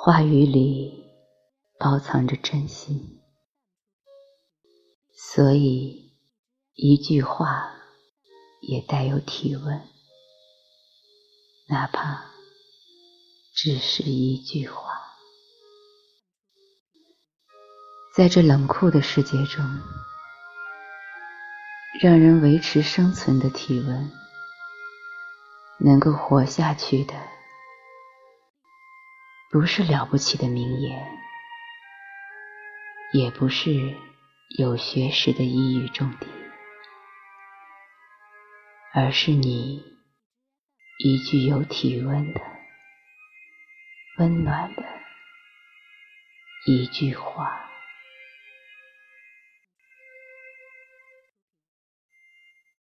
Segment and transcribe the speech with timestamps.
[0.00, 1.10] 话语里
[1.76, 3.20] 包藏着真心，
[5.12, 6.16] 所以
[6.74, 7.74] 一句话
[8.60, 9.82] 也带有体温，
[11.68, 12.26] 哪怕
[13.52, 14.84] 只是一句话。
[18.16, 19.64] 在这冷酷的世界中，
[22.00, 24.12] 让人维持生存的体温，
[25.80, 27.14] 能够活下去的，
[29.50, 31.08] 不是了不起的名言，
[33.14, 33.72] 也不是
[34.58, 36.26] 有学识的一语中的，
[38.92, 39.82] 而是你
[40.98, 42.40] 一句有体温的、
[44.18, 44.82] 温暖的
[46.66, 47.67] 一句话。